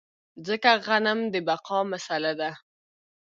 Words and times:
ځکه 0.47 0.69
غنم 0.85 1.19
د 1.33 1.35
بقا 1.47 1.79
مسئله 1.93 2.31
ده. 2.39 2.51